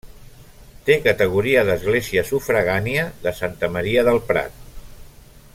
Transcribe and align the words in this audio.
Té 0.87 0.95
categoria 1.07 1.65
d'església 1.67 2.25
sufragània 2.31 3.07
de 3.27 3.37
Santa 3.43 3.73
Maria 3.79 4.09
del 4.09 4.23
Prat. 4.33 4.61